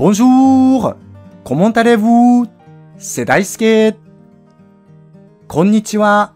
[0.00, 0.94] Bonjour!
[1.44, 2.46] Comment allez-vous?
[2.96, 3.98] C'est Daisuke!
[5.46, 6.32] こんにちは。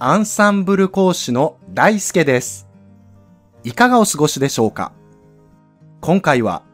[0.00, 2.66] アンサンブル講師の大輔です。
[3.62, 4.90] いかがお過ごしでしょうか
[6.00, 6.64] 今回は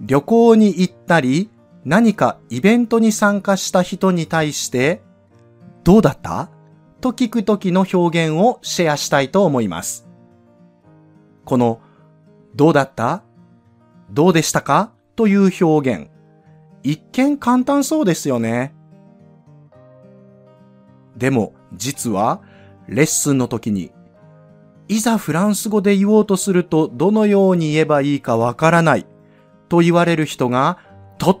[0.00, 1.50] 旅行に行ったり
[1.84, 5.02] 何かイベントに参加した人に対して
[5.84, 6.48] どうだった
[7.02, 10.08] と聞く時の表現をシェアしたいと思います。
[11.44, 11.82] この
[12.54, 13.22] どうだった
[14.10, 16.08] どうでしたかという表現。
[16.82, 18.74] 一見簡単そうですよね。
[21.14, 22.40] でも実は
[22.88, 23.92] レッスンの時に
[24.88, 29.04] いざフランス語で言おうとするとどのように言えばいいかわからない
[29.68, 30.78] と言われる人が
[31.18, 31.38] とっ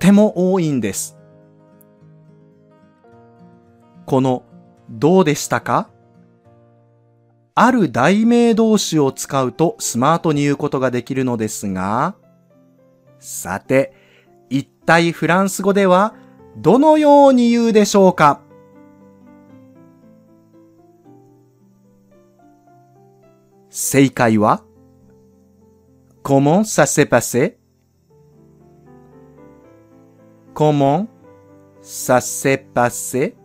[0.00, 1.16] ても多いんです。
[4.06, 4.42] この
[4.90, 5.88] どうでしたか？
[7.54, 12.16] ある題名動詞を使うとスマートに言うことができるのですが、
[13.18, 13.92] さて、
[14.50, 16.14] 一体フランス語では
[16.56, 18.40] どのように言うでしょうか
[23.70, 24.64] 正解は
[26.24, 27.58] Comment ça s'est passé?
[30.52, 31.06] Comment
[31.80, 33.36] ça s'est passé?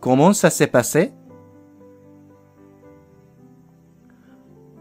[0.00, 1.12] Comment ça s'est passé?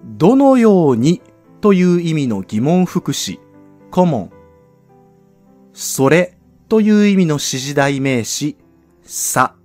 [0.04, 1.22] どのように
[1.62, 3.40] という意味の疑問副詞、
[3.92, 4.30] comment。
[5.74, 6.38] それ
[6.68, 8.58] という意味の指示代名詞、
[9.04, 9.56] さ。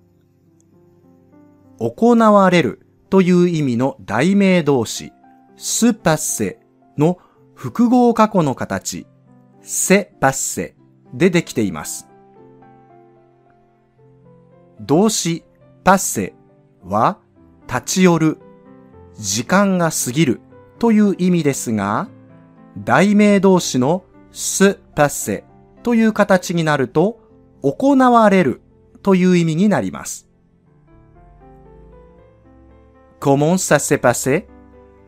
[1.78, 5.12] 行われるという意味の代名動詞、
[5.56, 6.60] スパッセ
[6.98, 7.18] の
[7.54, 9.06] 複合過去の形、
[9.62, 10.76] セパッセ
[11.14, 12.08] でできています。
[14.80, 15.44] 動詞
[15.82, 16.34] パッセ
[16.84, 17.18] は
[17.66, 18.38] 立ち寄る、
[19.14, 20.40] 時間が過ぎる
[20.78, 22.08] という意味ですが、
[22.78, 25.44] 代名動詞のスパセ
[25.82, 27.20] という形になると
[27.62, 28.60] 行われる
[29.02, 30.28] という意味になります。
[33.20, 34.46] Comment ça s'est passé?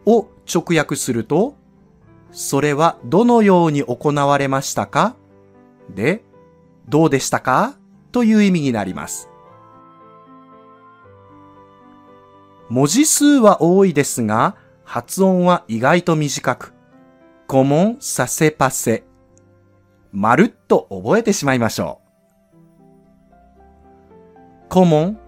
[0.06, 1.54] を直訳すると、
[2.32, 5.16] それはどのように行われましたか？
[5.94, 6.24] で、
[6.88, 7.74] どうでしたか？
[8.10, 9.28] という意味になります。
[12.70, 14.56] 文字数は多いですが、
[14.88, 16.72] 発音は意外と短く、
[17.46, 19.04] コモンサセパセ。
[20.12, 22.00] まるっと覚えてしまいましょ
[22.56, 22.58] う。
[24.70, 25.18] コモン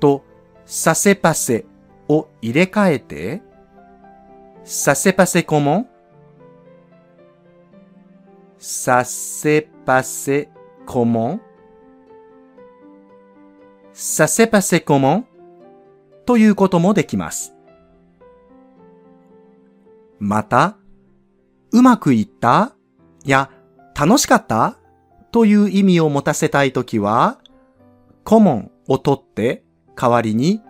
[0.00, 0.24] と
[0.66, 1.64] サセパセ
[2.08, 3.40] を入れ替えて、
[4.64, 5.88] サセパセコモン
[8.58, 10.48] サセパセ
[10.86, 11.40] コモン
[13.92, 15.26] サセパセコモン
[16.26, 17.54] ということもできます。
[20.18, 20.76] また、
[21.70, 22.74] うまくいった？
[23.24, 23.50] や、
[23.98, 24.78] 楽しかった？
[25.30, 27.40] という意味を持たせたいときは、
[28.24, 29.64] コモンを取って
[29.94, 30.62] 代わりに、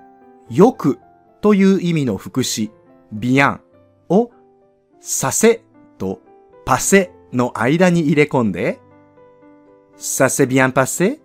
[0.50, 0.98] よく
[1.40, 2.70] という意味の副詞、
[3.12, 3.60] ビアン
[4.08, 4.30] を
[5.00, 5.62] させ
[5.98, 6.20] と
[6.64, 8.80] パセの間に入れ込んで、
[9.96, 11.20] ça s'est bien passé?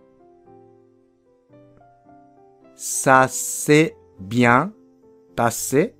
[2.75, 4.71] ça s'est bien
[5.35, 5.95] passé?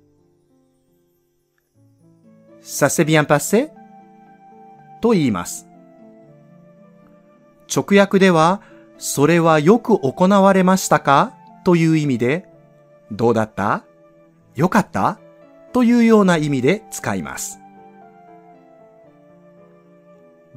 [2.64, 3.70] Ça s'est bien passé?
[5.02, 5.68] と言います。
[7.74, 8.62] 直訳では、
[8.96, 11.34] それはよく行われましたか？
[11.62, 12.46] という意味で、
[13.12, 13.84] どうだった？
[14.54, 15.18] よかった？
[15.74, 17.60] というような意味で使います。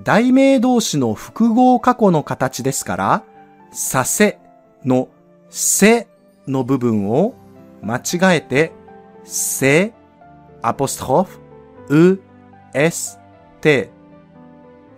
[0.02, 3.24] 題名動詞の複合過去の形ですから、
[3.72, 4.40] させ
[4.86, 5.10] の
[5.50, 6.08] せ
[6.48, 7.34] の部分を
[7.82, 8.72] 間違えて、
[9.26, 9.94] せ、
[10.62, 11.42] アポストロフ、
[11.90, 12.20] う、
[12.74, 13.20] s、
[13.62, 13.90] て、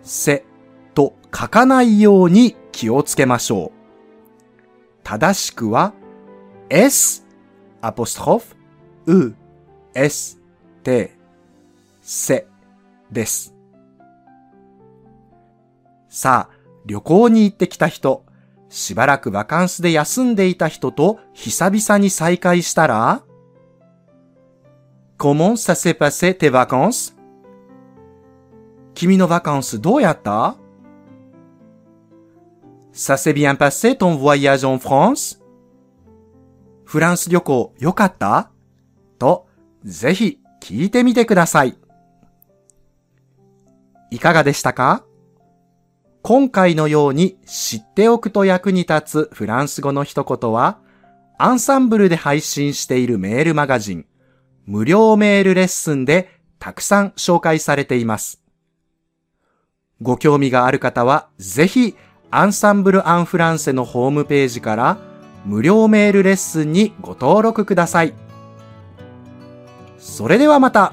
[0.02, 0.44] せ
[0.94, 3.80] と書かないように気をつけましょう。
[5.02, 5.92] 正しくは、
[6.68, 7.26] s、
[7.80, 8.56] アポストロフ、
[9.06, 9.34] う、
[9.94, 10.38] s、
[10.82, 11.16] て、
[12.02, 12.46] せ
[13.10, 13.54] です。
[16.08, 16.56] さあ、
[16.86, 18.24] 旅行に行ってきた人、
[18.68, 23.22] しばらくバカンスで休んでいた人と久々に再会したら、
[25.20, 27.14] Comment ça s'est passé tes vacances?
[28.94, 30.56] 君のバカンスどうやった
[32.94, 35.38] Ça s'est bien passé ton voyage en France?
[36.86, 38.50] フランス旅行良かった
[39.18, 39.46] と、
[39.84, 41.76] ぜひ聞いてみてください。
[44.10, 45.04] いかがでしたか
[46.22, 50.78] 今回のように知っておくと役に立つフランス語の一言は、
[51.36, 54.06] アンサンブルで配信しているメールマガジン、
[54.70, 56.30] 無料メールレッスンで
[56.60, 58.40] たくさん紹介されています。
[60.00, 61.96] ご興味がある方は、ぜひ、
[62.30, 64.98] アンサンブル・アン・フランセのホームページから、
[65.44, 68.14] 無料メールレッスンにご登録ください。
[69.98, 70.92] それではまた、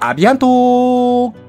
[0.00, 1.43] アビアントー